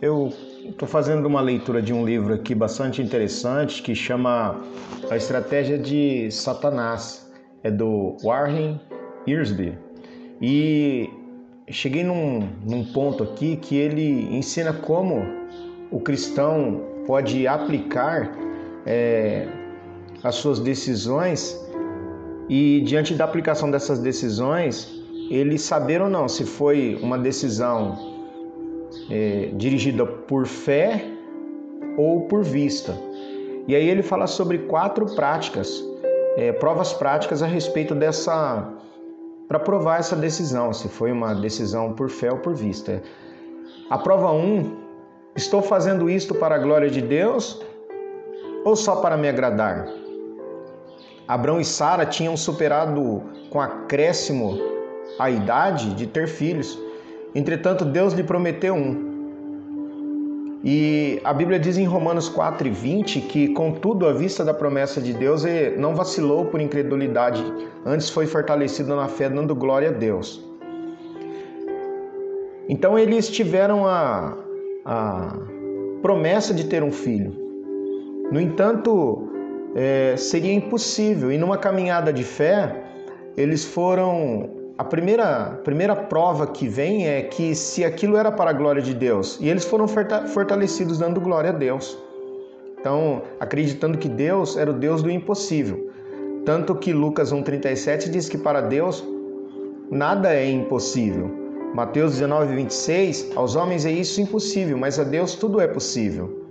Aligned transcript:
Eu 0.00 0.32
estou 0.64 0.86
fazendo 0.86 1.26
uma 1.26 1.40
leitura 1.40 1.82
de 1.82 1.92
um 1.92 2.04
livro 2.04 2.32
aqui 2.32 2.54
bastante 2.54 3.02
interessante 3.02 3.82
que 3.82 3.96
chama 3.96 4.62
A 5.10 5.16
Estratégia 5.16 5.76
de 5.76 6.30
Satanás. 6.30 7.28
É 7.64 7.70
do 7.72 8.16
Warren 8.22 8.80
Earsby. 9.26 9.76
E 10.40 11.10
cheguei 11.68 12.04
num, 12.04 12.48
num 12.64 12.84
ponto 12.84 13.24
aqui 13.24 13.56
que 13.56 13.74
ele 13.76 14.32
ensina 14.36 14.72
como 14.72 15.20
o 15.90 15.98
cristão 15.98 16.80
pode 17.04 17.48
aplicar 17.48 18.30
é, 18.86 19.48
as 20.22 20.36
suas 20.36 20.60
decisões 20.60 21.60
e, 22.48 22.80
diante 22.82 23.14
da 23.14 23.24
aplicação 23.24 23.68
dessas 23.68 23.98
decisões, 23.98 24.88
ele 25.28 25.58
saber 25.58 26.00
ou 26.00 26.08
não 26.08 26.28
se 26.28 26.44
foi 26.44 26.96
uma 27.02 27.18
decisão 27.18 28.07
é, 29.10 29.50
dirigida 29.54 30.04
por 30.06 30.46
fé 30.46 31.04
ou 31.96 32.22
por 32.22 32.42
vista. 32.42 32.94
E 33.66 33.74
aí 33.74 33.88
ele 33.88 34.02
fala 34.02 34.26
sobre 34.26 34.58
quatro 34.58 35.06
práticas, 35.14 35.84
é, 36.36 36.52
provas 36.52 36.92
práticas 36.92 37.42
a 37.42 37.46
respeito 37.46 37.94
dessa. 37.94 38.66
para 39.46 39.58
provar 39.58 39.98
essa 39.98 40.16
decisão, 40.16 40.72
se 40.72 40.88
foi 40.88 41.12
uma 41.12 41.34
decisão 41.34 41.92
por 41.92 42.08
fé 42.08 42.30
ou 42.30 42.38
por 42.38 42.54
vista. 42.54 43.02
A 43.90 43.98
prova 43.98 44.30
1, 44.32 44.36
um, 44.36 44.76
estou 45.34 45.62
fazendo 45.62 46.08
isto 46.10 46.34
para 46.34 46.54
a 46.54 46.58
glória 46.58 46.90
de 46.90 47.00
Deus 47.00 47.60
ou 48.64 48.76
só 48.76 48.96
para 48.96 49.16
me 49.16 49.28
agradar? 49.28 49.86
Abraão 51.26 51.60
e 51.60 51.64
Sara 51.64 52.06
tinham 52.06 52.36
superado 52.38 53.22
com 53.50 53.60
acréscimo 53.60 54.58
a 55.18 55.30
idade 55.30 55.94
de 55.94 56.06
ter 56.06 56.26
filhos. 56.26 56.78
Entretanto, 57.34 57.84
Deus 57.84 58.14
lhe 58.14 58.22
prometeu 58.22 58.74
um. 58.74 59.08
E 60.64 61.20
a 61.22 61.32
Bíblia 61.32 61.58
diz 61.58 61.78
em 61.78 61.84
Romanos 61.84 62.28
4 62.28 62.66
e 62.66 62.70
20 62.70 63.20
que, 63.22 63.48
contudo, 63.48 64.06
à 64.06 64.12
vista 64.12 64.44
da 64.44 64.52
promessa 64.52 65.00
de 65.00 65.12
Deus, 65.12 65.44
ele 65.44 65.76
não 65.76 65.94
vacilou 65.94 66.46
por 66.46 66.60
incredulidade, 66.60 67.44
antes 67.86 68.10
foi 68.10 68.26
fortalecido 68.26 68.96
na 68.96 69.06
fé, 69.06 69.28
dando 69.28 69.54
glória 69.54 69.90
a 69.90 69.92
Deus. 69.92 70.44
Então, 72.68 72.98
eles 72.98 73.30
tiveram 73.30 73.86
a, 73.86 74.36
a 74.84 75.38
promessa 76.02 76.52
de 76.52 76.64
ter 76.64 76.82
um 76.82 76.90
filho. 76.90 77.32
No 78.32 78.40
entanto, 78.40 79.28
é, 79.74 80.16
seria 80.16 80.52
impossível, 80.52 81.30
e 81.30 81.38
numa 81.38 81.56
caminhada 81.56 82.12
de 82.12 82.24
fé, 82.24 82.84
eles 83.36 83.64
foram 83.64 84.57
a 84.78 84.84
primeira, 84.84 85.60
primeira 85.64 85.96
prova 85.96 86.46
que 86.46 86.68
vem 86.68 87.08
é 87.08 87.22
que 87.22 87.52
se 87.52 87.84
aquilo 87.84 88.16
era 88.16 88.30
para 88.30 88.50
a 88.50 88.52
glória 88.52 88.80
de 88.80 88.94
Deus, 88.94 89.36
e 89.40 89.48
eles 89.48 89.64
foram 89.64 89.86
fortalecidos 89.88 91.00
dando 91.00 91.20
glória 91.20 91.50
a 91.50 91.52
Deus. 91.52 91.98
Então, 92.78 93.22
acreditando 93.40 93.98
que 93.98 94.08
Deus 94.08 94.56
era 94.56 94.70
o 94.70 94.74
Deus 94.74 95.02
do 95.02 95.10
impossível. 95.10 95.90
Tanto 96.44 96.76
que 96.76 96.92
Lucas 96.92 97.32
1,37 97.32 98.08
diz 98.08 98.28
que 98.28 98.38
para 98.38 98.60
Deus 98.60 99.04
nada 99.90 100.32
é 100.32 100.48
impossível. 100.48 101.28
Mateus 101.74 102.12
19, 102.12 102.54
26, 102.54 103.32
aos 103.34 103.56
homens 103.56 103.84
é 103.84 103.90
isso 103.90 104.20
impossível, 104.20 104.78
mas 104.78 104.96
a 105.00 105.02
Deus 105.02 105.34
tudo 105.34 105.60
é 105.60 105.66
possível. 105.66 106.46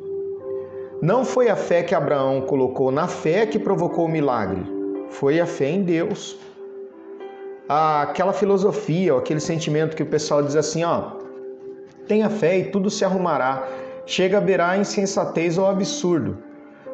Não 1.02 1.24
foi 1.24 1.48
a 1.48 1.56
fé 1.56 1.82
que 1.82 1.96
Abraão 1.96 2.42
colocou 2.42 2.92
na 2.92 3.08
fé 3.08 3.46
que 3.46 3.58
provocou 3.58 4.06
o 4.06 4.10
milagre, 4.10 4.62
foi 5.10 5.40
a 5.40 5.46
fé 5.46 5.70
em 5.70 5.82
Deus 5.82 6.38
aquela 7.68 8.34
filosofia, 8.34 9.14
ou 9.14 9.20
aquele 9.20 9.40
sentimento 9.40 9.96
que 9.96 10.04
o 10.04 10.06
pessoal 10.06 10.42
diz 10.42 10.56
assim, 10.56 10.84
ó, 10.84 11.12
tenha 12.08 12.30
fé 12.30 12.60
e 12.60 12.72
tudo 12.72 12.90
se 12.90 13.04
arrumará. 13.04 13.68
Chega 14.06 14.38
a 14.38 14.42
beirar 14.42 14.80
insensatez 14.80 15.58
ou 15.58 15.68
absurdo. 15.68 16.38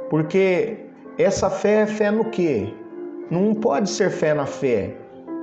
Porque 0.10 0.78
essa 1.18 1.50
fé 1.50 1.82
é 1.82 1.86
fé 1.86 2.10
no 2.10 2.26
quê? 2.26 2.74
Não 3.30 3.54
pode 3.54 3.90
ser 3.90 4.10
fé 4.10 4.34
na 4.34 4.46
fé. 4.46 4.96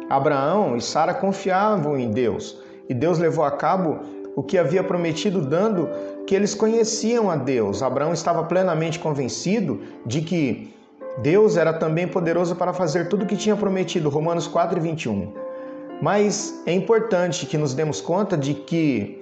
Abraão 0.08 0.76
e 0.76 0.80
Sara 0.80 1.14
confiavam 1.14 1.97
em 1.97 2.10
Deus 2.10 2.60
e 2.88 2.94
Deus 2.94 3.20
levou 3.20 3.44
a 3.44 3.52
cabo 3.52 4.00
o 4.34 4.42
que 4.42 4.58
havia 4.58 4.82
prometido, 4.82 5.41
dando 5.41 5.88
que 6.26 6.34
eles 6.34 6.54
conheciam 6.54 7.30
a 7.30 7.36
Deus. 7.36 7.82
Abraão 7.82 8.12
estava 8.12 8.44
plenamente 8.44 8.98
convencido 8.98 9.80
de 10.04 10.22
que 10.22 10.74
Deus 11.22 11.56
era 11.56 11.72
também 11.72 12.08
poderoso 12.08 12.56
para 12.56 12.72
fazer 12.72 13.08
tudo 13.08 13.25
o 13.25 13.26
que 13.26 13.36
tinha 13.36 13.54
prometido, 13.54 14.08
Romanos 14.08 14.47
4, 14.47 14.81
21. 14.81 15.34
Mas 16.00 16.62
é 16.64 16.72
importante 16.72 17.44
que 17.44 17.58
nos 17.58 17.75
demos 17.75 18.00
conta 18.00 18.36
de 18.38 18.54
que 18.54 19.20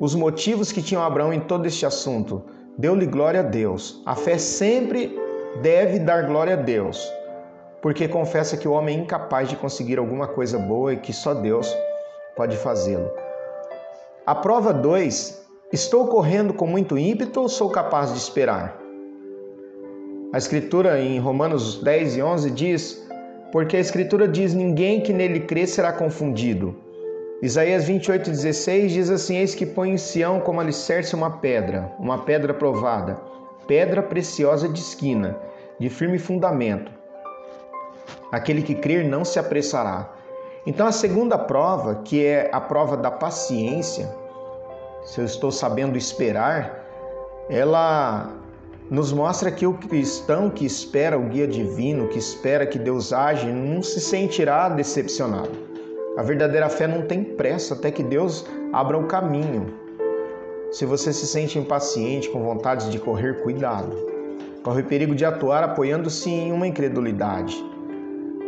os 0.00 0.14
motivos 0.14 0.72
que 0.72 0.82
tinham 0.82 1.02
Abraão 1.02 1.32
em 1.32 1.38
todo 1.38 1.66
este 1.66 1.86
assunto 1.86 2.42
deu-lhe 2.76 3.06
glória 3.06 3.40
a 3.40 3.44
Deus. 3.44 4.02
A 4.04 4.16
fé 4.16 4.38
sempre 4.38 5.16
deve 5.62 6.00
dar 6.00 6.26
glória 6.26 6.54
a 6.54 6.56
Deus, 6.56 7.08
porque 7.80 8.08
confessa 8.08 8.56
que 8.56 8.66
o 8.66 8.72
homem 8.72 8.98
é 8.98 9.00
incapaz 9.02 9.48
de 9.48 9.56
conseguir 9.56 9.98
alguma 9.98 10.26
coisa 10.26 10.58
boa 10.58 10.94
e 10.94 10.96
que 10.96 11.12
só 11.12 11.32
Deus 11.32 11.72
pode 12.34 12.56
fazê-lo. 12.56 13.08
A 14.26 14.34
prova 14.34 14.72
2: 14.72 15.46
estou 15.72 16.08
correndo 16.08 16.52
com 16.52 16.66
muito 16.66 16.98
ímpeto 16.98 17.40
ou 17.40 17.48
sou 17.48 17.70
capaz 17.70 18.12
de 18.12 18.18
esperar? 18.18 18.85
A 20.36 20.38
Escritura 20.38 21.00
em 21.00 21.18
Romanos 21.18 21.82
10 21.82 22.18
e 22.18 22.22
11 22.22 22.50
diz: 22.50 23.08
Porque 23.50 23.74
a 23.74 23.80
Escritura 23.80 24.28
diz: 24.28 24.52
Ninguém 24.52 25.00
que 25.00 25.10
nele 25.10 25.40
crê 25.40 25.66
será 25.66 25.94
confundido. 25.94 26.76
Isaías 27.40 27.86
28, 27.86 28.28
16 28.28 28.92
diz 28.92 29.08
assim: 29.08 29.38
Eis 29.38 29.54
que 29.54 29.64
põe 29.64 29.92
em 29.92 29.96
Sião 29.96 30.38
como 30.40 30.60
alicerce 30.60 31.14
uma 31.14 31.38
pedra, 31.38 31.90
uma 31.98 32.18
pedra 32.18 32.52
provada, 32.52 33.18
pedra 33.66 34.02
preciosa 34.02 34.68
de 34.68 34.78
esquina, 34.78 35.38
de 35.80 35.88
firme 35.88 36.18
fundamento. 36.18 36.92
Aquele 38.30 38.60
que 38.60 38.74
crer 38.74 39.08
não 39.08 39.24
se 39.24 39.38
apressará. 39.38 40.12
Então, 40.66 40.86
a 40.86 40.92
segunda 40.92 41.38
prova, 41.38 42.02
que 42.04 42.22
é 42.22 42.50
a 42.52 42.60
prova 42.60 42.94
da 42.94 43.10
paciência, 43.10 44.14
se 45.02 45.18
eu 45.18 45.24
estou 45.24 45.50
sabendo 45.50 45.96
esperar, 45.96 46.84
ela 47.48 48.44
nos 48.90 49.12
mostra 49.12 49.50
que 49.50 49.66
o 49.66 49.74
cristão 49.74 50.48
que 50.48 50.64
espera 50.64 51.18
o 51.18 51.28
guia 51.28 51.46
divino, 51.46 52.08
que 52.08 52.18
espera 52.18 52.66
que 52.66 52.78
Deus 52.78 53.12
age, 53.12 53.46
não 53.46 53.82
se 53.82 54.00
sentirá 54.00 54.68
decepcionado. 54.68 55.50
A 56.16 56.22
verdadeira 56.22 56.68
fé 56.68 56.86
não 56.86 57.02
tem 57.02 57.22
pressa 57.22 57.74
até 57.74 57.90
que 57.90 58.02
Deus 58.02 58.46
abra 58.72 58.96
o 58.96 59.06
caminho. 59.06 59.66
Se 60.70 60.86
você 60.86 61.12
se 61.12 61.26
sente 61.26 61.58
impaciente, 61.58 62.30
com 62.30 62.42
vontade 62.42 62.90
de 62.90 62.98
correr, 62.98 63.42
cuidado. 63.42 63.94
Corre 64.62 64.82
o 64.82 64.86
perigo 64.86 65.14
de 65.14 65.24
atuar 65.24 65.62
apoiando-se 65.62 66.30
em 66.30 66.52
uma 66.52 66.66
incredulidade. 66.66 67.62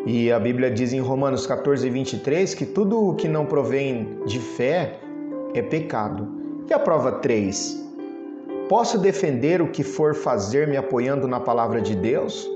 E 0.07 0.33
a 0.33 0.39
Bíblia 0.39 0.71
diz 0.71 0.93
em 0.93 1.01
Romanos 1.01 1.47
14, 1.47 1.89
23 1.91 2.55
que 2.55 2.65
tudo 2.65 3.09
o 3.09 3.15
que 3.15 3.29
não 3.29 3.45
provém 3.45 4.21
de 4.25 4.39
fé 4.39 4.99
é 5.53 5.63
pecado. 5.63 6.29
E 6.69 6.73
a 6.73 6.79
prova 6.79 7.13
3? 7.13 7.88
Posso 8.69 8.99
defender 8.99 9.63
o 9.63 9.69
que 9.69 9.83
for 9.83 10.15
fazer 10.15 10.69
me 10.69 10.77
apoiando 10.77 11.27
na 11.27 11.41
palavra 11.41 11.81
de 11.81 11.97
Deus? 11.97 12.47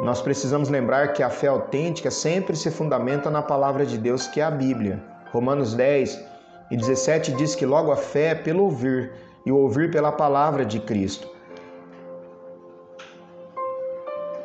Nós 0.00 0.22
precisamos 0.22 0.68
lembrar 0.68 1.12
que 1.12 1.24
a 1.24 1.28
fé 1.28 1.48
autêntica 1.48 2.08
sempre 2.08 2.54
se 2.54 2.70
fundamenta 2.70 3.28
na 3.28 3.42
palavra 3.42 3.84
de 3.84 3.98
Deus, 3.98 4.28
que 4.28 4.40
é 4.40 4.44
a 4.44 4.50
Bíblia. 4.50 5.02
Romanos 5.32 5.74
10 5.74 6.24
e 6.70 6.76
17 6.76 7.32
diz 7.32 7.56
que 7.56 7.66
logo 7.66 7.90
a 7.90 7.96
fé 7.96 8.28
é 8.28 8.34
pelo 8.36 8.62
ouvir 8.62 9.12
e 9.44 9.50
o 9.50 9.56
ouvir 9.56 9.90
pela 9.90 10.12
palavra 10.12 10.64
de 10.64 10.78
Cristo. 10.78 11.28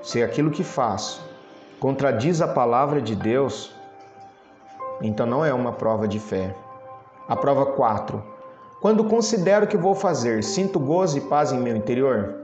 Se 0.02 0.24
aquilo 0.24 0.50
que 0.50 0.64
faço 0.64 1.24
contradiz 1.80 2.42
a 2.42 2.48
palavra 2.48 3.00
de 3.00 3.16
Deus, 3.16 3.72
então 5.00 5.28
não 5.28 5.46
é 5.46 5.54
uma 5.54 5.72
prova 5.72 6.08
de 6.08 6.20
fé. 6.20 6.56
A 7.28 7.36
prova 7.36 7.68
4 7.68 8.35
quando 8.86 9.04
considero 9.04 9.66
o 9.66 9.68
que 9.68 9.76
vou 9.76 9.96
fazer, 9.96 10.44
sinto 10.44 10.80
gozo 10.80 11.18
e 11.18 11.22
paz 11.22 11.52
em 11.52 11.58
meu 11.58 11.76
interior? 11.76 12.36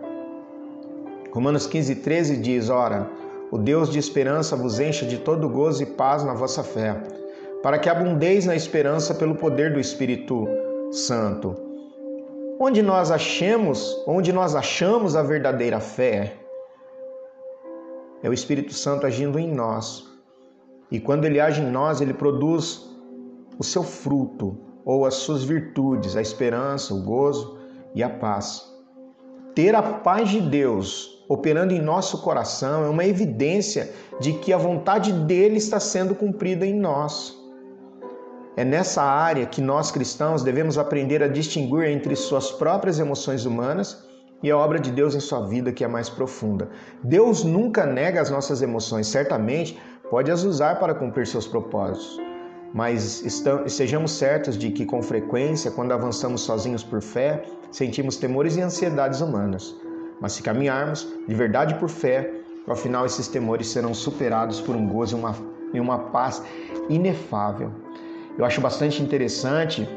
Romanos 1.31 1.67
15, 1.67 1.97
13 1.97 2.37
diz: 2.37 2.67
Ora, 2.67 3.07
o 3.51 3.59
Deus 3.59 3.91
de 3.91 3.99
esperança 3.99 4.55
vos 4.55 4.79
encha 4.79 5.05
de 5.05 5.19
todo 5.19 5.47
gozo 5.47 5.83
e 5.83 5.85
paz 5.85 6.23
na 6.23 6.33
vossa 6.33 6.63
fé, 6.63 6.99
para 7.61 7.77
que 7.77 7.87
abundeis 7.87 8.47
na 8.47 8.55
esperança 8.55 9.13
pelo 9.13 9.35
poder 9.35 9.71
do 9.71 9.79
Espírito 9.79 10.47
Santo. 10.91 11.53
Onde 12.59 12.81
nós 12.81 13.11
achamos, 13.11 14.03
onde 14.07 14.33
nós 14.33 14.55
achamos 14.55 15.15
a 15.15 15.21
verdadeira 15.21 15.79
fé, 15.79 16.37
é 18.23 18.27
o 18.27 18.33
Espírito 18.33 18.73
Santo 18.73 19.05
agindo 19.05 19.37
em 19.37 19.47
nós. 19.53 20.09
E 20.89 20.99
quando 20.99 21.25
ele 21.25 21.39
age 21.39 21.61
em 21.61 21.69
nós, 21.69 22.01
ele 22.01 22.15
produz 22.15 22.89
o 23.59 23.63
seu 23.63 23.83
fruto, 23.83 24.70
ou 24.85 25.05
as 25.05 25.15
suas 25.15 25.43
virtudes, 25.43 26.15
a 26.15 26.21
esperança, 26.21 26.93
o 26.93 27.01
gozo 27.03 27.57
e 27.93 28.03
a 28.03 28.09
paz. 28.09 28.69
Ter 29.53 29.75
a 29.75 29.81
paz 29.81 30.29
de 30.29 30.39
Deus 30.39 31.11
operando 31.27 31.73
em 31.73 31.81
nosso 31.81 32.21
coração 32.21 32.83
é 32.83 32.89
uma 32.89 33.05
evidência 33.05 33.91
de 34.19 34.33
que 34.33 34.51
a 34.51 34.57
vontade 34.57 35.13
dele 35.13 35.57
está 35.57 35.79
sendo 35.79 36.13
cumprida 36.13 36.65
em 36.65 36.73
nós. 36.73 37.39
é 38.57 38.65
nessa 38.65 39.01
área 39.01 39.45
que 39.45 39.61
nós 39.61 39.91
cristãos 39.91 40.43
devemos 40.43 40.77
aprender 40.77 41.23
a 41.23 41.27
distinguir 41.27 41.85
entre 41.85 42.17
suas 42.17 42.51
próprias 42.51 42.99
emoções 42.99 43.45
humanas 43.45 44.05
e 44.43 44.51
a 44.51 44.57
obra 44.57 44.77
de 44.77 44.91
Deus 44.91 45.15
em 45.15 45.21
sua 45.21 45.47
vida 45.47 45.71
que 45.71 45.85
é 45.85 45.87
mais 45.87 46.09
profunda. 46.09 46.69
Deus 47.01 47.45
nunca 47.45 47.85
nega 47.85 48.21
as 48.21 48.29
nossas 48.29 48.61
emoções, 48.61 49.07
certamente 49.07 49.79
pode 50.09 50.29
as 50.29 50.43
usar 50.43 50.79
para 50.79 50.93
cumprir 50.93 51.25
seus 51.25 51.47
propósitos. 51.47 52.30
Mas 52.73 53.23
estamos, 53.23 53.73
sejamos 53.73 54.11
certos 54.13 54.57
de 54.57 54.71
que, 54.71 54.85
com 54.85 55.01
frequência, 55.01 55.71
quando 55.71 55.91
avançamos 55.91 56.41
sozinhos 56.41 56.83
por 56.83 57.01
fé, 57.01 57.43
sentimos 57.71 58.15
temores 58.15 58.55
e 58.55 58.61
ansiedades 58.61 59.21
humanas. 59.21 59.75
Mas 60.21 60.33
se 60.33 60.43
caminharmos 60.43 61.07
de 61.27 61.35
verdade 61.35 61.75
por 61.75 61.89
fé, 61.89 62.31
ao 62.67 62.75
final 62.75 63.05
esses 63.05 63.27
temores 63.27 63.67
serão 63.67 63.93
superados 63.93 64.61
por 64.61 64.75
um 64.75 64.87
gozo 64.87 65.17
e 65.17 65.19
uma, 65.19 65.35
e 65.73 65.79
uma 65.79 65.97
paz 65.97 66.41
inefável. 66.89 67.71
Eu 68.37 68.45
acho 68.45 68.61
bastante 68.61 69.01
interessante 69.03 69.87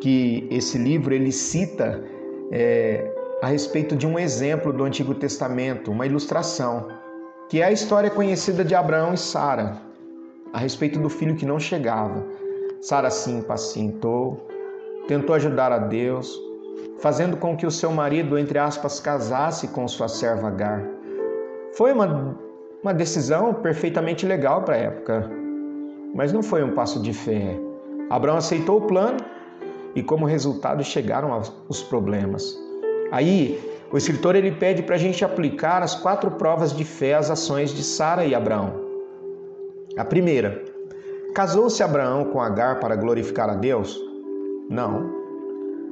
que 0.00 0.46
esse 0.50 0.76
livro 0.76 1.14
ele 1.14 1.32
cita 1.32 2.04
é, 2.50 3.10
a 3.42 3.46
respeito 3.46 3.96
de 3.96 4.06
um 4.06 4.18
exemplo 4.18 4.72
do 4.72 4.84
Antigo 4.84 5.14
Testamento, 5.14 5.90
uma 5.90 6.06
ilustração, 6.06 6.88
que 7.48 7.62
é 7.62 7.64
a 7.64 7.72
história 7.72 8.10
conhecida 8.10 8.64
de 8.64 8.74
Abraão 8.74 9.14
e 9.14 9.18
Sara, 9.18 9.87
a 10.52 10.58
respeito 10.58 10.98
do 10.98 11.08
filho 11.08 11.36
que 11.36 11.46
não 11.46 11.58
chegava. 11.58 12.24
Sara 12.80 13.10
se 13.10 13.30
impacientou, 13.30 14.46
tentou 15.06 15.34
ajudar 15.34 15.72
a 15.72 15.78
Deus, 15.78 16.40
fazendo 16.98 17.36
com 17.36 17.56
que 17.56 17.66
o 17.66 17.70
seu 17.70 17.90
marido, 17.90 18.38
entre 18.38 18.58
aspas, 18.58 19.00
casasse 19.00 19.68
com 19.68 19.86
sua 19.88 20.08
serva 20.08 20.48
Agar. 20.48 20.84
Foi 21.72 21.92
uma, 21.92 22.38
uma 22.82 22.94
decisão 22.94 23.54
perfeitamente 23.54 24.26
legal 24.26 24.62
para 24.62 24.74
a 24.74 24.78
época, 24.78 25.30
mas 26.14 26.32
não 26.32 26.42
foi 26.42 26.62
um 26.62 26.72
passo 26.72 27.00
de 27.00 27.12
fé. 27.12 27.58
Abraão 28.10 28.36
aceitou 28.36 28.78
o 28.78 28.86
plano 28.86 29.18
e, 29.94 30.02
como 30.02 30.26
resultado, 30.26 30.82
chegaram 30.82 31.40
os 31.68 31.82
problemas. 31.82 32.58
Aí, 33.10 33.60
o 33.90 33.96
escritor 33.96 34.36
ele 34.36 34.52
pede 34.52 34.82
para 34.82 34.96
a 34.96 34.98
gente 34.98 35.24
aplicar 35.24 35.82
as 35.82 35.94
quatro 35.94 36.30
provas 36.32 36.76
de 36.76 36.84
fé 36.84 37.14
às 37.14 37.30
ações 37.30 37.70
de 37.70 37.82
Sara 37.82 38.24
e 38.24 38.34
Abraão. 38.34 38.87
A 39.98 40.04
primeira, 40.04 40.64
casou-se 41.34 41.82
Abraão 41.82 42.26
com 42.26 42.40
Agar 42.40 42.78
para 42.78 42.94
glorificar 42.94 43.50
a 43.50 43.54
Deus? 43.54 44.00
Não. 44.70 45.12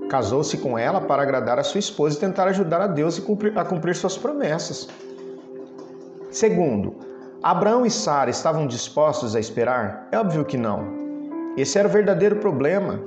Casou-se 0.08 0.56
com 0.58 0.78
ela 0.78 1.00
para 1.00 1.24
agradar 1.24 1.58
a 1.58 1.64
sua 1.64 1.80
esposa 1.80 2.16
e 2.16 2.20
tentar 2.20 2.46
ajudar 2.46 2.80
a 2.80 2.86
Deus 2.86 3.20
a 3.56 3.64
cumprir 3.64 3.96
suas 3.96 4.16
promessas. 4.16 4.88
Segundo, 6.30 6.94
Abraão 7.42 7.84
e 7.84 7.90
Sara 7.90 8.30
estavam 8.30 8.68
dispostos 8.68 9.34
a 9.34 9.40
esperar? 9.40 10.06
É 10.12 10.18
óbvio 10.20 10.44
que 10.44 10.56
não. 10.56 10.86
Esse 11.56 11.76
era 11.76 11.88
o 11.88 11.90
verdadeiro 11.90 12.36
problema. 12.36 13.00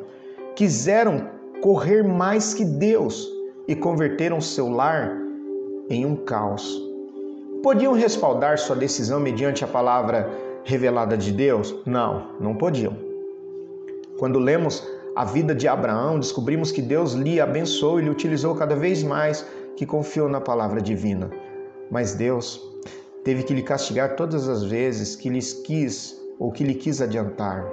Quiseram 0.53 1.29
correr 1.61 2.03
mais 2.03 2.53
que 2.53 2.65
Deus 2.65 3.25
e 3.69 3.73
converteram 3.73 4.41
seu 4.41 4.67
lar 4.67 5.15
em 5.89 6.05
um 6.05 6.17
caos. 6.17 6.77
Podiam 7.63 7.93
respaldar 7.93 8.57
sua 8.57 8.75
decisão 8.75 9.21
mediante 9.21 9.63
a 9.63 9.67
palavra 9.67 10.48
revelada 10.63 11.17
de 11.17 11.31
Deus? 11.31 11.75
Não, 11.85 12.31
não 12.39 12.55
podiam. 12.55 12.95
Quando 14.17 14.39
lemos 14.39 14.85
a 15.15 15.25
vida 15.25 15.55
de 15.55 15.67
Abraão, 15.67 16.19
descobrimos 16.19 16.71
que 16.71 16.81
Deus 16.81 17.13
lhe 17.13 17.39
abençoou 17.41 17.99
e 17.99 18.03
lhe 18.03 18.09
utilizou 18.09 18.55
cada 18.55 18.75
vez 18.75 19.03
mais 19.03 19.45
que 19.75 19.85
confiou 19.85 20.29
na 20.29 20.41
palavra 20.41 20.81
divina. 20.81 21.29
Mas 21.89 22.13
Deus 22.13 22.61
teve 23.23 23.43
que 23.43 23.53
lhe 23.53 23.63
castigar 23.63 24.15
todas 24.15 24.47
as 24.47 24.63
vezes 24.63 25.15
que 25.15 25.29
lhes 25.29 25.53
quis 25.53 26.19
ou 26.37 26.51
que 26.51 26.63
lhe 26.63 26.75
quis 26.75 27.01
adiantar. 27.01 27.65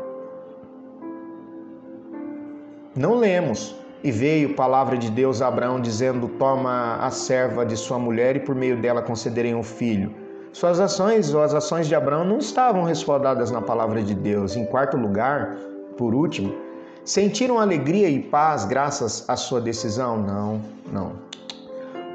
Não 2.96 3.14
lemos. 3.14 3.74
E 4.04 4.10
veio 4.12 4.54
palavra 4.54 4.96
de 4.96 5.10
Deus 5.10 5.42
a 5.42 5.48
Abraão 5.48 5.80
dizendo: 5.80 6.28
Toma 6.38 6.96
a 6.96 7.10
serva 7.10 7.66
de 7.66 7.76
sua 7.76 7.98
mulher 7.98 8.36
e 8.36 8.40
por 8.40 8.54
meio 8.54 8.80
dela 8.80 9.02
concederem 9.02 9.54
um 9.54 9.62
filho. 9.62 10.14
Suas 10.56 10.80
ações 10.80 11.34
ou 11.34 11.42
as 11.42 11.52
ações 11.52 11.86
de 11.86 11.94
Abraão 11.94 12.24
não 12.24 12.38
estavam 12.38 12.82
respaldadas 12.82 13.50
na 13.50 13.60
palavra 13.60 14.02
de 14.02 14.14
Deus. 14.14 14.56
Em 14.56 14.64
quarto 14.64 14.96
lugar, 14.96 15.54
por 15.98 16.14
último, 16.14 16.50
sentiram 17.04 17.60
alegria 17.60 18.08
e 18.08 18.22
paz 18.22 18.64
graças 18.64 19.28
à 19.28 19.36
sua 19.36 19.60
decisão? 19.60 20.16
Não, 20.16 20.62
não. 20.90 21.12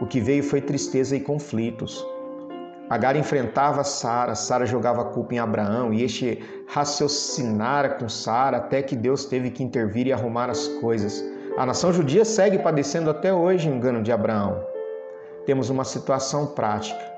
O 0.01 0.07
que 0.07 0.19
veio 0.19 0.41
foi 0.41 0.59
tristeza 0.59 1.15
e 1.15 1.19
conflitos. 1.19 2.03
Agar 2.89 3.15
enfrentava 3.15 3.83
Sara, 3.83 4.33
Sara 4.33 4.65
jogava 4.65 5.03
a 5.03 5.05
culpa 5.05 5.35
em 5.35 5.37
Abraão 5.37 5.93
e 5.93 6.03
este 6.03 6.43
raciocinara 6.67 7.89
com 7.89 8.09
Sara 8.09 8.57
até 8.57 8.81
que 8.81 8.95
Deus 8.95 9.23
teve 9.23 9.51
que 9.51 9.63
intervir 9.63 10.07
e 10.07 10.13
arrumar 10.13 10.49
as 10.49 10.67
coisas. 10.67 11.23
A 11.59 11.63
nação 11.63 11.93
judia 11.93 12.25
segue 12.25 12.57
padecendo 12.57 13.11
até 13.11 13.31
hoje 13.31 13.69
o 13.69 13.75
engano 13.75 14.01
de 14.01 14.11
Abraão. 14.11 14.65
Temos 15.45 15.69
uma 15.69 15.83
situação 15.83 16.47
prática 16.47 17.11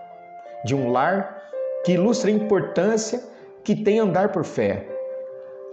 de 0.64 0.76
um 0.76 0.92
lar 0.92 1.42
que 1.86 1.94
ilustra 1.94 2.30
a 2.30 2.34
importância 2.34 3.24
que 3.64 3.76
tem 3.76 4.00
andar 4.00 4.32
por 4.32 4.44
fé. 4.44 4.88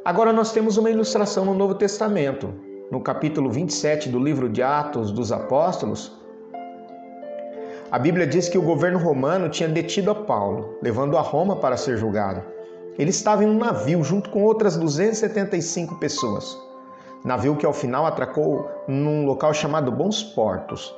Agora 0.04 0.32
nós 0.32 0.52
temos 0.52 0.76
uma 0.76 0.90
ilustração 0.90 1.44
no 1.44 1.54
Novo 1.54 1.74
Testamento. 1.74 2.52
No 2.90 3.00
capítulo 3.00 3.50
27 3.50 4.08
do 4.08 4.18
livro 4.18 4.48
de 4.48 4.62
Atos 4.62 5.12
dos 5.12 5.30
Apóstolos, 5.30 6.18
a 7.90 7.98
Bíblia 7.98 8.26
diz 8.26 8.48
que 8.48 8.56
o 8.56 8.62
governo 8.62 8.98
romano 8.98 9.48
tinha 9.48 9.68
detido 9.68 10.10
a 10.10 10.14
Paulo, 10.14 10.78
levando 10.80 11.16
a 11.16 11.20
Roma 11.20 11.56
para 11.56 11.76
ser 11.76 11.96
julgado. 11.96 12.42
Ele 12.98 13.10
estava 13.10 13.42
em 13.42 13.48
um 13.48 13.58
navio 13.58 14.02
junto 14.04 14.30
com 14.30 14.42
outras 14.44 14.76
275 14.76 15.96
pessoas. 15.96 16.56
Navio 17.24 17.56
que 17.56 17.66
ao 17.66 17.72
final 17.72 18.06
atracou 18.06 18.68
num 18.86 19.26
local 19.26 19.52
chamado 19.52 19.90
Bons 19.90 20.22
Portos. 20.22 20.94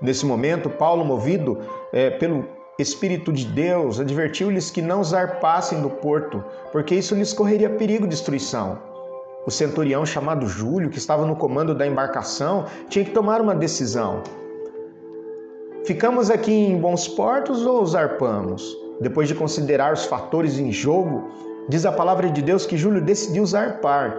Nesse 0.00 0.26
momento, 0.26 0.68
Paulo, 0.68 1.04
movido 1.04 1.58
é, 1.92 2.10
pelo 2.10 2.44
Espírito 2.78 3.30
de 3.30 3.44
Deus, 3.44 4.00
advertiu-lhes 4.00 4.70
que 4.70 4.80
não 4.80 5.04
zarpassem 5.04 5.82
do 5.82 5.90
porto, 5.90 6.42
porque 6.72 6.94
isso 6.94 7.14
lhes 7.14 7.32
correria 7.34 7.68
perigo 7.68 8.04
de 8.04 8.10
destruição. 8.10 8.78
O 9.46 9.50
centurião 9.50 10.06
chamado 10.06 10.46
Júlio, 10.46 10.88
que 10.88 10.96
estava 10.96 11.26
no 11.26 11.36
comando 11.36 11.74
da 11.74 11.86
embarcação, 11.86 12.64
tinha 12.88 13.04
que 13.04 13.10
tomar 13.10 13.42
uma 13.42 13.54
decisão. 13.54 14.22
Ficamos 15.84 16.30
aqui 16.30 16.52
em 16.52 16.78
bons 16.78 17.06
portos 17.08 17.66
ou 17.66 17.84
zarpamos? 17.84 18.62
Depois 19.00 19.28
de 19.28 19.34
considerar 19.34 19.92
os 19.92 20.06
fatores 20.06 20.58
em 20.58 20.72
jogo, 20.72 21.28
diz 21.68 21.84
a 21.84 21.92
palavra 21.92 22.30
de 22.30 22.40
Deus 22.40 22.64
que 22.64 22.78
Júlio 22.78 23.02
decidiu 23.02 23.44
zarpar, 23.44 24.16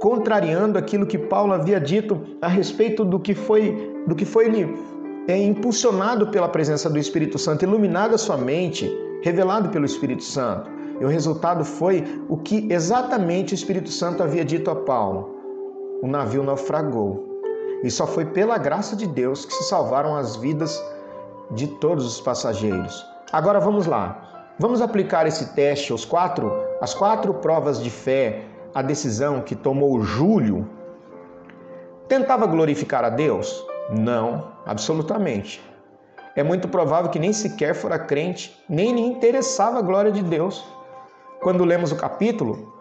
contrariando 0.00 0.78
aquilo 0.78 1.06
que 1.06 1.18
Paulo 1.18 1.52
havia 1.52 1.78
dito 1.78 2.20
a 2.40 2.48
respeito 2.48 3.04
do 3.04 3.20
que 3.20 3.34
foi 3.34 3.92
do 4.06 4.14
que 4.14 4.24
foi 4.24 4.48
lhe 4.48 4.91
é, 5.28 5.36
impulsionado 5.36 6.28
pela 6.28 6.48
presença 6.48 6.90
do 6.90 6.98
Espírito 6.98 7.38
Santo, 7.38 7.64
iluminado 7.64 8.14
a 8.14 8.18
sua 8.18 8.36
mente, 8.36 8.90
revelado 9.22 9.68
pelo 9.68 9.84
Espírito 9.84 10.22
Santo. 10.22 10.70
E 11.00 11.04
o 11.04 11.08
resultado 11.08 11.64
foi 11.64 12.04
o 12.28 12.36
que 12.36 12.68
exatamente 12.70 13.54
o 13.54 13.56
Espírito 13.56 13.90
Santo 13.90 14.22
havia 14.22 14.44
dito 14.44 14.70
a 14.70 14.76
Paulo. 14.76 15.36
O 16.02 16.06
navio 16.06 16.42
naufragou. 16.42 17.28
E 17.82 17.90
só 17.90 18.06
foi 18.06 18.24
pela 18.24 18.58
graça 18.58 18.94
de 18.94 19.06
Deus 19.06 19.44
que 19.44 19.52
se 19.52 19.64
salvaram 19.64 20.16
as 20.16 20.36
vidas 20.36 20.82
de 21.50 21.66
todos 21.66 22.06
os 22.06 22.20
passageiros. 22.20 23.04
Agora 23.32 23.58
vamos 23.58 23.86
lá. 23.86 24.54
Vamos 24.58 24.80
aplicar 24.80 25.26
esse 25.26 25.54
teste 25.54 25.90
aos 25.90 26.04
quatro, 26.04 26.52
as 26.80 26.94
quatro 26.94 27.34
provas 27.34 27.82
de 27.82 27.90
fé, 27.90 28.44
a 28.74 28.82
decisão 28.82 29.40
que 29.40 29.56
tomou 29.56 30.00
Júlio. 30.02 30.68
Tentava 32.06 32.46
glorificar 32.46 33.04
a 33.04 33.08
Deus? 33.08 33.64
Não, 33.90 34.52
absolutamente. 34.64 35.62
É 36.34 36.42
muito 36.42 36.68
provável 36.68 37.10
que 37.10 37.18
nem 37.18 37.32
sequer 37.32 37.74
fora 37.74 37.98
crente, 37.98 38.56
nem 38.68 38.94
lhe 38.94 39.02
interessava 39.02 39.78
a 39.78 39.82
glória 39.82 40.10
de 40.10 40.22
Deus. 40.22 40.64
Quando 41.40 41.64
lemos 41.64 41.92
o 41.92 41.96
capítulo, 41.96 42.72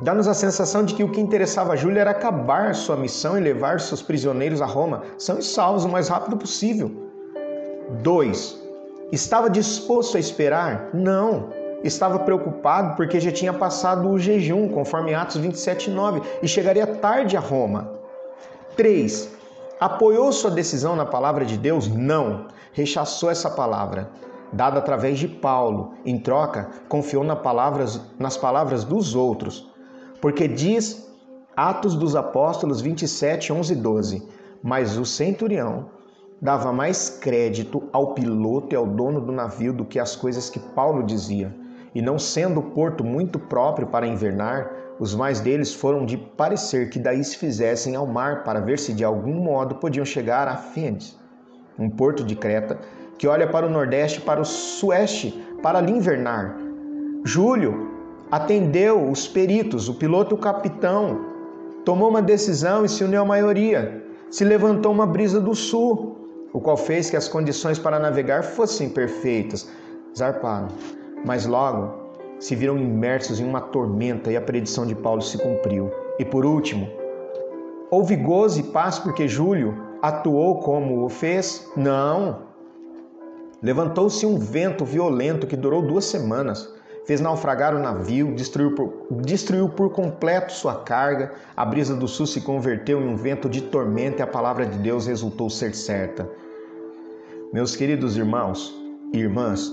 Dá-nos 0.00 0.26
a 0.26 0.34
sensação 0.34 0.84
de 0.84 0.92
que 0.92 1.04
o 1.04 1.08
que 1.08 1.20
interessava 1.20 1.72
a 1.72 1.76
Júlia 1.76 2.00
era 2.00 2.10
acabar 2.10 2.74
sua 2.74 2.96
missão 2.96 3.38
e 3.38 3.40
levar 3.40 3.78
seus 3.78 4.02
prisioneiros 4.02 4.60
a 4.60 4.66
Roma, 4.66 5.02
são 5.16 5.38
e 5.38 5.42
salvos 5.42 5.84
o 5.84 5.88
mais 5.88 6.08
rápido 6.08 6.36
possível. 6.36 6.90
2. 8.02 8.60
Estava 9.12 9.48
disposto 9.48 10.16
a 10.16 10.20
esperar? 10.20 10.90
Não. 10.92 11.50
Estava 11.84 12.18
preocupado 12.18 12.96
porque 12.96 13.20
já 13.20 13.30
tinha 13.30 13.52
passado 13.52 14.10
o 14.10 14.18
jejum, 14.18 14.68
conforme 14.68 15.14
Atos 15.14 15.38
27:9, 15.38 16.22
e 16.42 16.48
chegaria 16.48 16.86
tarde 16.86 17.36
a 17.36 17.40
Roma. 17.40 17.92
3. 18.76 19.30
Apoiou 19.80 20.32
sua 20.32 20.50
decisão 20.50 20.96
na 20.96 21.06
palavra 21.06 21.44
de 21.44 21.58
Deus? 21.58 21.88
Não. 21.88 22.46
Rechaçou 22.72 23.30
essa 23.30 23.50
palavra, 23.50 24.10
dada 24.52 24.78
através 24.78 25.18
de 25.18 25.28
Paulo. 25.28 25.94
Em 26.04 26.18
troca, 26.18 26.70
confiou 26.88 27.22
nas 27.22 27.40
palavras, 27.40 28.00
nas 28.18 28.36
palavras 28.36 28.84
dos 28.84 29.14
outros 29.14 29.74
porque 30.24 30.48
diz 30.48 31.06
Atos 31.54 31.94
dos 31.94 32.16
Apóstolos 32.16 32.80
27, 32.80 33.52
11 33.52 33.74
e 33.74 33.76
12: 33.76 34.28
Mas 34.62 34.96
o 34.96 35.04
centurião 35.04 35.90
dava 36.40 36.72
mais 36.72 37.10
crédito 37.10 37.82
ao 37.92 38.14
piloto 38.14 38.74
e 38.74 38.76
ao 38.76 38.86
dono 38.86 39.20
do 39.20 39.30
navio 39.30 39.74
do 39.74 39.84
que 39.84 39.98
às 39.98 40.16
coisas 40.16 40.48
que 40.48 40.58
Paulo 40.58 41.02
dizia. 41.02 41.54
E 41.94 42.00
não 42.00 42.18
sendo 42.18 42.60
o 42.60 42.70
porto 42.70 43.04
muito 43.04 43.38
próprio 43.38 43.86
para 43.86 44.06
invernar, 44.06 44.70
Os 44.98 45.14
mais 45.14 45.40
deles 45.40 45.74
foram 45.74 46.06
de 46.06 46.16
parecer 46.16 46.88
que 46.88 46.98
daí 46.98 47.22
se 47.24 47.36
fizessem 47.36 47.96
ao 47.96 48.06
mar 48.06 48.44
para 48.44 48.60
ver 48.60 48.78
se 48.78 48.92
de 48.92 49.04
algum 49.04 49.34
modo 49.34 49.76
podiam 49.76 50.04
chegar 50.04 50.46
a 50.46 50.56
Fênix, 50.56 51.18
um 51.78 51.90
porto 51.90 52.22
de 52.22 52.36
Creta 52.36 52.78
que 53.18 53.26
olha 53.26 53.46
para 53.46 53.66
o 53.66 53.70
nordeste, 53.70 54.20
para 54.20 54.40
o 54.40 54.44
sueste, 54.44 55.30
para 55.62 55.78
ali 55.78 55.92
invernar. 55.92 56.56
Júlio 57.24 57.90
atendeu 58.30 59.08
os 59.10 59.26
peritos, 59.26 59.88
o 59.88 59.94
piloto 59.94 60.34
e 60.34 60.36
o 60.36 60.40
capitão, 60.40 61.24
tomou 61.84 62.08
uma 62.08 62.22
decisão 62.22 62.84
e 62.84 62.88
se 62.88 63.04
uniu 63.04 63.22
à 63.22 63.24
maioria. 63.24 64.02
Se 64.30 64.44
levantou 64.44 64.92
uma 64.92 65.06
brisa 65.06 65.40
do 65.40 65.54
sul, 65.54 66.48
o 66.52 66.60
qual 66.60 66.76
fez 66.76 67.10
que 67.10 67.16
as 67.16 67.28
condições 67.28 67.78
para 67.78 67.98
navegar 67.98 68.42
fossem 68.42 68.88
perfeitas. 68.88 69.68
Zarparam, 70.16 70.68
mas 71.24 71.46
logo 71.46 72.03
se 72.38 72.54
viram 72.54 72.78
imersos 72.78 73.40
em 73.40 73.44
uma 73.44 73.60
tormenta 73.60 74.30
e 74.30 74.36
a 74.36 74.40
predição 74.40 74.86
de 74.86 74.94
Paulo 74.94 75.22
se 75.22 75.38
cumpriu. 75.38 75.90
E 76.18 76.24
por 76.24 76.44
último, 76.44 76.88
houve 77.90 78.16
gozo 78.16 78.60
e 78.60 78.62
paz 78.62 78.98
porque 78.98 79.28
Júlio 79.28 79.74
atuou 80.02 80.60
como 80.60 81.04
o 81.04 81.08
fez? 81.08 81.70
Não. 81.76 82.42
Levantou-se 83.62 84.26
um 84.26 84.38
vento 84.38 84.84
violento 84.84 85.46
que 85.46 85.56
durou 85.56 85.80
duas 85.80 86.04
semanas, 86.04 86.68
fez 87.06 87.20
naufragar 87.20 87.74
o 87.74 87.78
navio, 87.78 88.34
destruiu 88.34 88.74
por, 88.74 89.06
destruiu 89.22 89.68
por 89.70 89.90
completo 89.90 90.52
sua 90.52 90.74
carga, 90.74 91.32
a 91.56 91.64
brisa 91.64 91.94
do 91.94 92.06
sul 92.06 92.26
se 92.26 92.42
converteu 92.42 93.00
em 93.00 93.08
um 93.08 93.16
vento 93.16 93.48
de 93.48 93.62
tormenta 93.62 94.20
e 94.20 94.22
a 94.22 94.26
palavra 94.26 94.66
de 94.66 94.78
Deus 94.78 95.06
resultou 95.06 95.48
ser 95.48 95.74
certa. 95.74 96.28
Meus 97.52 97.74
queridos 97.74 98.16
irmãos 98.16 98.74
e 99.12 99.18
irmãs, 99.18 99.70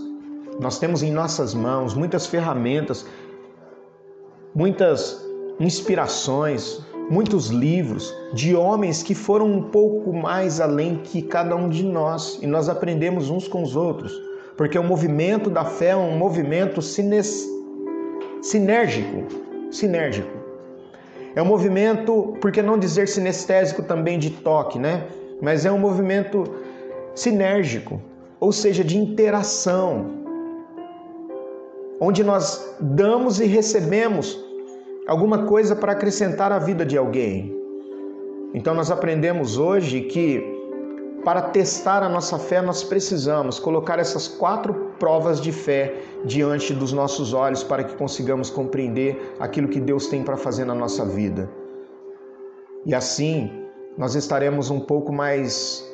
nós 0.62 0.78
temos 0.78 1.02
em 1.02 1.12
nossas 1.12 1.56
mãos 1.56 1.96
muitas 1.96 2.28
ferramentas, 2.28 3.04
muitas 4.54 5.20
inspirações, 5.60 6.80
muitos 7.10 7.48
livros 7.48 8.16
de 8.32 8.56
homens 8.56 9.02
que 9.02 9.16
foram 9.16 9.48
um 9.48 9.64
pouco 9.64 10.14
mais 10.14 10.62
além 10.62 10.98
que 10.98 11.24
cada 11.24 11.56
um 11.56 11.68
de 11.68 11.84
nós 11.84 12.38
e 12.44 12.48
nós 12.48 12.70
aprendemos 12.70 13.32
uns 13.32 13.48
com 13.48 13.64
os 13.64 13.76
outros, 13.76 14.14
porque 14.56 14.78
o 14.78 14.84
movimento 14.84 15.50
da 15.50 15.66
fé 15.66 15.88
é 15.88 15.96
um 15.96 16.16
movimento 16.16 16.80
sinérgico, 16.80 17.48
sinérgico. 19.72 20.30
É 21.36 21.42
um 21.42 21.46
movimento, 21.46 22.38
por 22.40 22.52
que 22.52 22.62
não 22.62 22.78
dizer 22.78 23.08
sinestésico 23.08 23.82
também 23.82 24.20
de 24.20 24.30
toque, 24.30 24.78
né? 24.78 25.08
Mas 25.42 25.66
é 25.66 25.72
um 25.72 25.80
movimento 25.80 26.44
sinérgico, 27.16 28.00
ou 28.40 28.52
seja, 28.52 28.84
de 28.84 28.96
interação, 28.96 30.21
onde 32.04 32.24
nós 32.24 32.76
damos 32.80 33.40
e 33.40 33.46
recebemos 33.46 34.44
alguma 35.08 35.46
coisa 35.46 35.76
para 35.76 35.92
acrescentar 35.92 36.52
à 36.52 36.58
vida 36.58 36.84
de 36.84 36.98
alguém. 36.98 37.56
Então 38.56 38.74
nós 38.74 38.90
aprendemos 38.90 39.60
hoje 39.60 40.02
que 40.02 40.44
para 41.24 41.44
testar 41.44 42.02
a 42.02 42.10
nossa 42.10 42.40
fé 42.40 42.60
nós 42.60 42.84
precisamos 42.84 43.60
colocar 43.60 44.00
essas 44.00 44.28
quatro 44.28 44.74
provas 44.98 45.40
de 45.40 45.52
fé 45.52 45.94
diante 46.26 46.74
dos 46.74 46.92
nossos 46.92 47.36
olhos 47.36 47.64
para 47.64 47.84
que 47.84 47.96
consigamos 47.96 48.50
compreender 48.50 49.36
aquilo 49.40 49.68
que 49.68 49.80
Deus 49.80 50.08
tem 50.08 50.24
para 50.24 50.36
fazer 50.36 50.66
na 50.66 50.74
nossa 50.74 51.06
vida. 51.06 51.48
E 52.84 52.96
assim 52.96 53.68
nós 53.96 54.16
estaremos 54.16 54.72
um 54.72 54.80
pouco 54.80 55.14
mais 55.14 55.88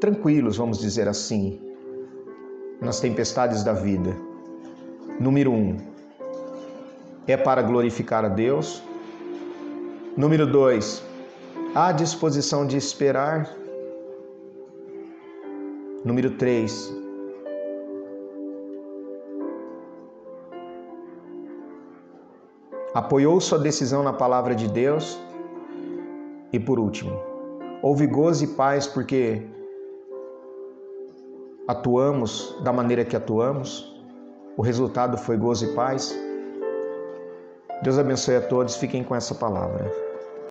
tranquilos, 0.00 0.56
vamos 0.56 0.78
dizer 0.80 1.06
assim, 1.06 1.60
nas 2.80 2.98
tempestades 2.98 3.62
da 3.62 3.72
vida. 3.72 4.31
Número 5.22 5.52
um, 5.52 5.76
é 7.28 7.36
para 7.36 7.62
glorificar 7.62 8.24
a 8.24 8.28
Deus. 8.28 8.82
Número 10.16 10.44
dois, 10.44 11.00
há 11.76 11.92
disposição 11.92 12.66
de 12.66 12.76
esperar. 12.76 13.48
Número 16.04 16.32
três, 16.32 16.92
apoiou 22.92 23.40
sua 23.40 23.60
decisão 23.60 24.02
na 24.02 24.12
palavra 24.12 24.56
de 24.56 24.66
Deus. 24.66 25.20
E 26.52 26.58
por 26.58 26.80
último, 26.80 27.16
houve 27.80 28.08
gozo 28.08 28.42
e 28.42 28.48
paz 28.48 28.88
porque 28.88 29.40
atuamos 31.68 32.56
da 32.64 32.72
maneira 32.72 33.04
que 33.04 33.14
atuamos. 33.14 33.91
O 34.56 34.62
resultado 34.62 35.16
foi 35.16 35.36
gozo 35.36 35.64
e 35.64 35.74
paz. 35.74 36.14
Deus 37.82 37.98
abençoe 37.98 38.36
a 38.36 38.40
todos. 38.40 38.76
Fiquem 38.76 39.02
com 39.02 39.14
essa 39.14 39.34
palavra. 39.34 40.11